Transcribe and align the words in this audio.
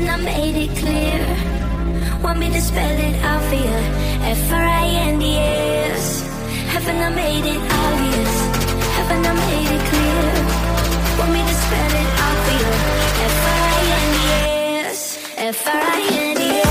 Haven't 0.00 0.20
I 0.20 0.24
made 0.24 0.56
it 0.56 0.70
clear? 0.78 1.20
Want 2.22 2.38
me 2.38 2.48
to 2.48 2.60
spell 2.62 2.98
it 3.08 3.22
out 3.22 3.42
for 3.42 3.54
you? 3.54 3.80
F-R-I-N-D-S. 4.32 6.22
Haven't 6.72 7.02
I 7.02 7.10
made 7.10 7.44
it 7.44 7.60
obvious? 7.60 8.34
Haven't 8.96 9.26
I 9.26 9.32
made 9.44 9.70
it 9.76 9.84
clear? 9.90 10.24
Want 11.18 11.32
me 11.36 11.42
to 11.44 11.54
spell 11.64 11.92
it 12.00 12.08
out 12.24 12.38
for 12.46 12.54
you? 12.60 12.72
F-R-I-N-D-S. 13.36 15.00
तक 15.36 16.69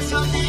sensación 0.00 0.43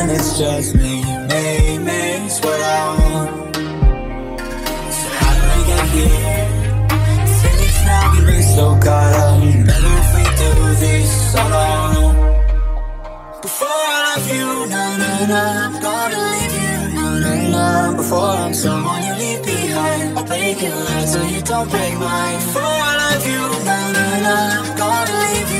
and 0.00 0.10
it's 0.12 0.38
just 0.38 0.74
me. 0.76 0.94
Me, 1.30 1.78
me, 1.86 2.00
it's 2.26 2.38
what 2.40 2.60
I 2.60 2.80
want. 2.98 3.56
So 4.98 5.06
how 5.18 5.32
do 5.36 5.42
we 5.50 5.60
get 5.70 5.86
here? 5.96 6.46
Finish 7.42 7.78
now, 7.88 8.12
we 8.12 8.18
been 8.26 8.42
so 8.56 8.66
caught 8.84 9.14
up. 9.22 9.42
never 9.68 9.94
if 10.02 10.08
we 10.16 10.24
do 10.42 10.52
this 10.84 11.12
alone. 11.42 12.14
Before 13.42 13.82
I 13.94 13.98
love 14.08 14.28
you, 14.36 14.48
na 14.72 14.82
na 15.02 15.12
na, 15.32 15.42
I'm 15.66 15.74
gonna 15.86 16.20
leave 16.32 16.54
you, 16.62 16.78
na 16.96 17.06
na 17.22 17.32
na. 17.54 17.96
Before 17.96 18.32
I'm 18.44 18.54
someone 18.54 19.02
you 19.08 19.14
leave 19.22 19.42
behind, 19.44 20.18
I'll 20.18 20.24
break 20.24 20.60
your 20.62 20.78
heart 20.88 21.08
so 21.08 21.20
you 21.34 21.42
don't 21.42 21.68
break 21.74 21.94
mine. 21.98 22.38
Before 22.46 22.76
I 22.90 22.92
love 23.02 23.24
you, 23.32 23.42
na 23.68 23.78
na 23.96 24.06
na, 24.26 24.34
I'm 24.58 24.68
gonna 24.80 25.14
leave 25.24 25.50
you. 25.52 25.57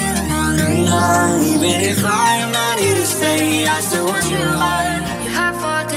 Even 0.87 1.81
if 1.83 2.05
I'm 2.05 2.53
not 2.53 2.79
here 2.79 2.95
to 2.95 3.07
stay, 3.07 3.67
I 3.67 3.81
still 3.81 4.07
want 4.07 4.25
you. 4.31 4.39
You 4.39 5.31
have 5.35 5.57
fought 5.57 5.91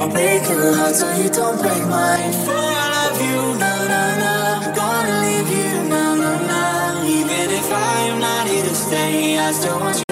I'll 0.00 0.08
break 0.10 0.42
your 0.48 0.74
heart 0.76 0.96
so 0.96 1.10
you 1.16 1.28
don't 1.30 1.58
break 1.60 1.84
mine. 1.88 2.32
For 2.44 2.52
I 2.56 2.86
love 2.96 3.20
you, 3.20 3.40
na 3.60 3.72
na 3.92 4.02
na. 4.22 4.32
I'm 4.66 4.74
gonna 4.74 5.16
leave 5.26 5.50
you, 5.58 5.88
na 5.90 6.14
na 6.14 6.32
na. 6.50 7.04
Even 7.04 7.50
if 7.50 7.70
I 7.72 8.00
am 8.10 8.20
not 8.20 8.48
here 8.48 8.64
to 8.64 8.74
stay, 8.74 9.38
I 9.38 9.52
still 9.52 9.78
want 9.80 9.98
you. 9.98 10.09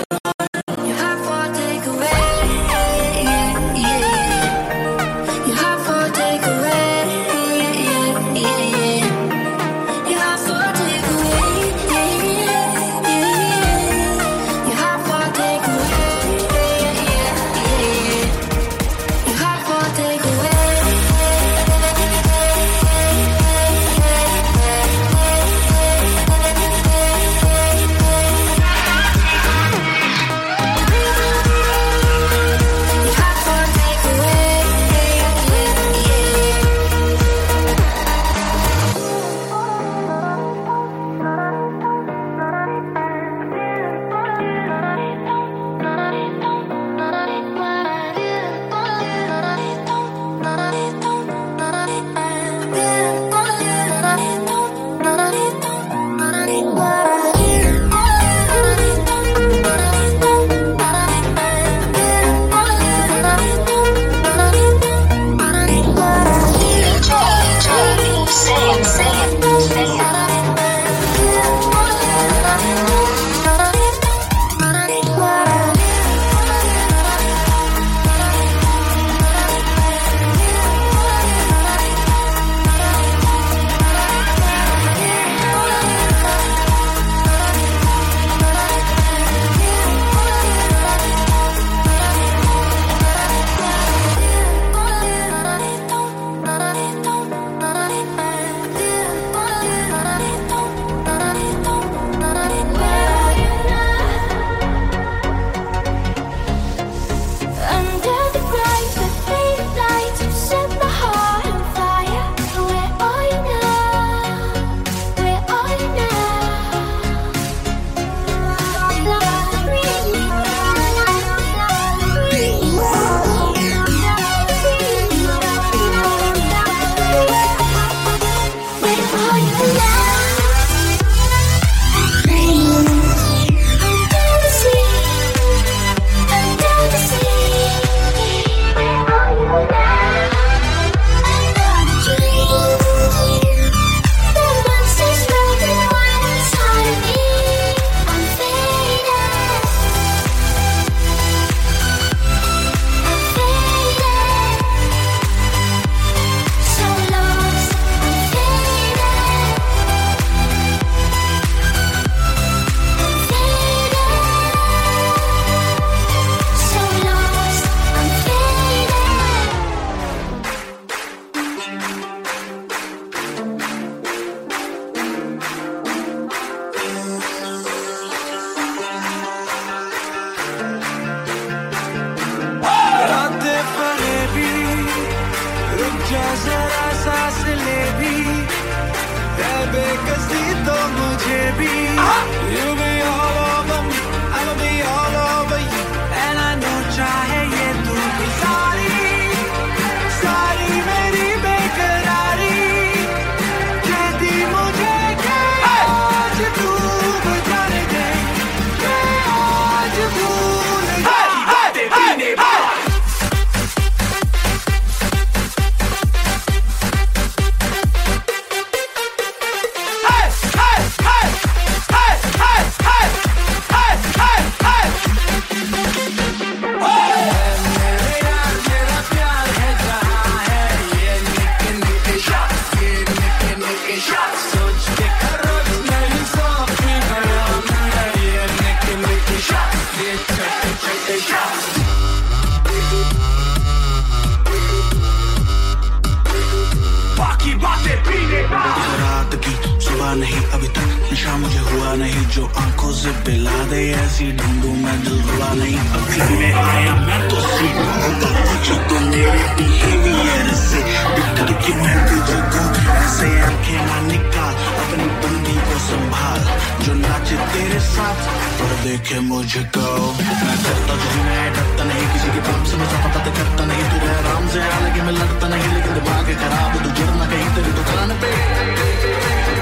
नाचे 267.30 267.52
तेरे 267.52 267.80
साथ। 267.80 268.20
और 268.62 268.72
देखे 268.84 269.20
मुझे 269.20 269.60
को 269.60 270.12
मैं 270.12 270.64
करता 270.64 270.94
जो 270.94 271.22
मैं, 271.22 271.52
डरता 271.52 271.84
नहीं 271.84 272.06
किसी 272.12 272.28
के 272.28 272.40
काम 272.40 272.64
से। 272.64 272.76
मैं 272.76 272.88
पता 273.04 273.24
तो 273.24 273.30
करता 273.30 273.64
नहीं, 273.64 273.82
तू 273.82 273.96
आराम 274.08 274.48
से 274.48 274.60
हालाँकि 274.60 275.00
मैं 275.00 275.12
लड़ता 275.12 275.48
नहीं, 275.48 275.68
लेकिन 275.74 275.94
दिमाग 275.94 276.26
खराब। 276.34 276.72
तू 276.72 276.90
गिरना 276.90 277.26
कहीं, 277.26 277.48
तेरी 277.54 277.72
दुकान 277.72 278.08
पे। 278.20 278.32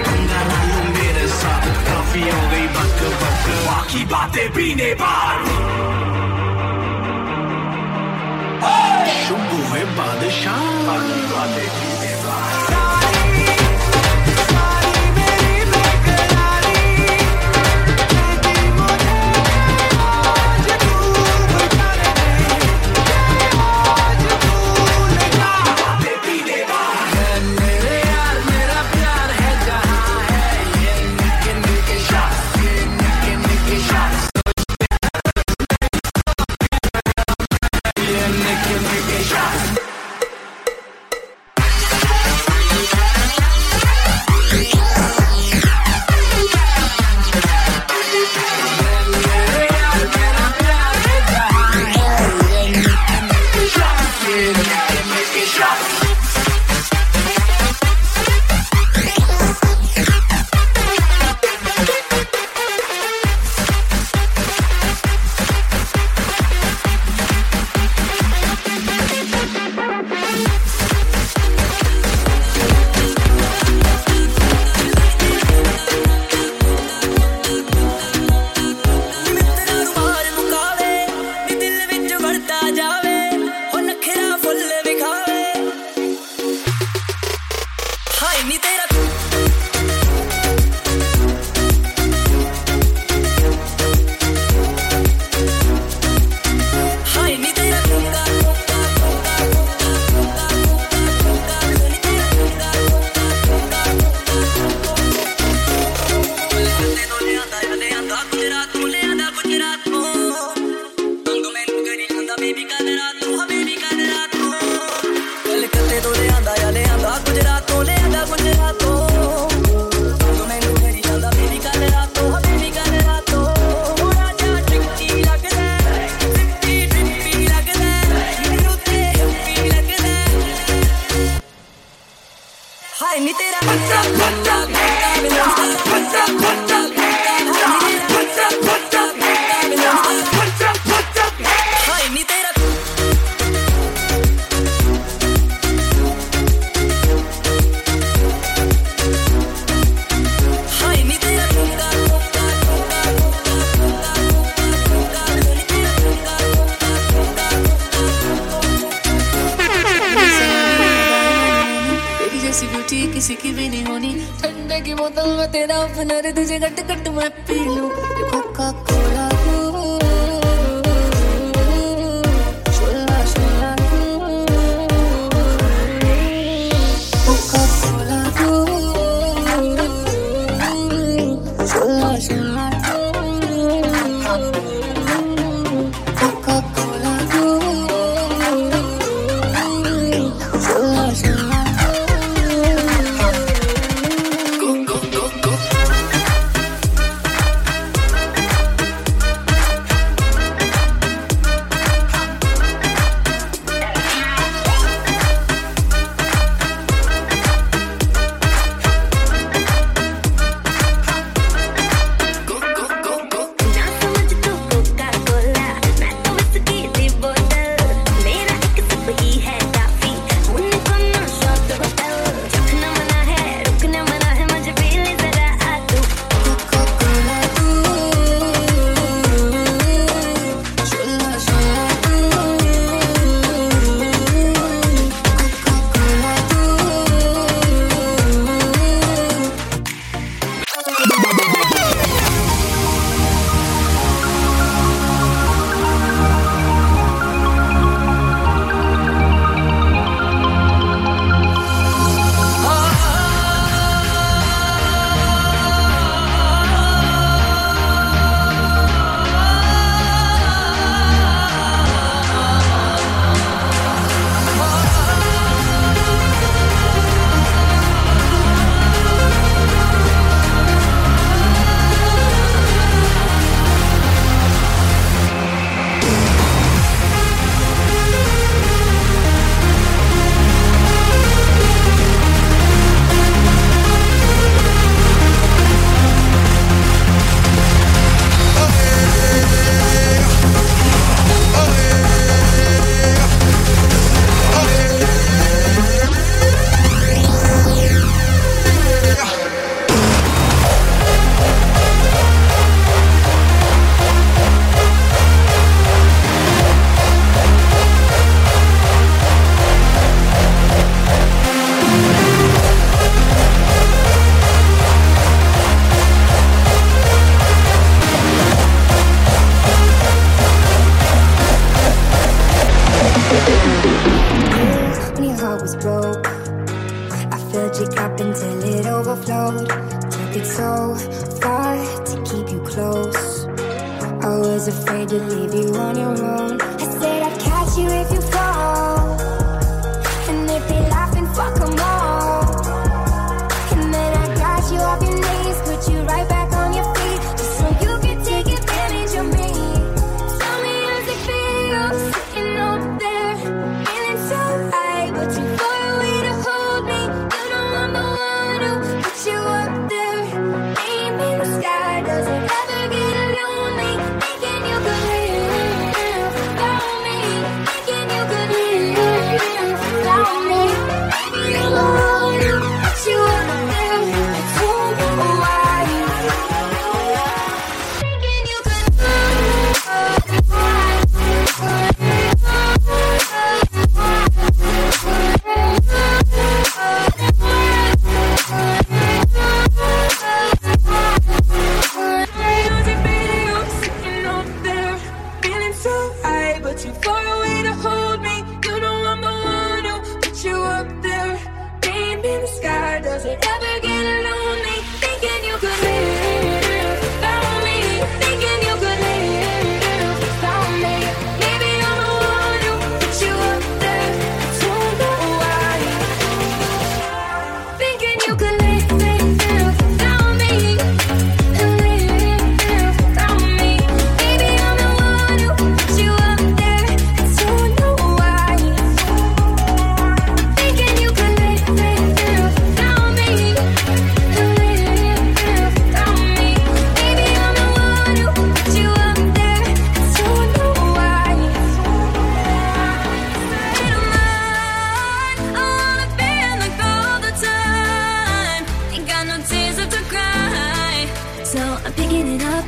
पंगा 0.03 0.41
ना 0.43 0.59
लो 0.63 0.91
मेरे 0.91 1.29
साथ। 1.29 1.67
काफ़ी 1.87 2.21
हो 2.21 2.51
गई 2.51 2.67
बक 2.67 3.01
बक। 3.23 3.67
बाकी 3.67 4.05
बातें 4.05 4.53
पीने 4.53 4.95
बार 4.95 5.45
शुभ 9.27 9.69
हुए 9.69 9.85
बादशाह। 9.99 10.77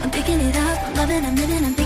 I'm 0.01 0.11
picking 0.11 0.41
it 0.41 0.57
up. 0.57 0.79
I'm 0.85 0.95
loving, 0.95 1.25
I'm 1.25 1.35
living, 1.35 1.65
I'm 1.65 1.78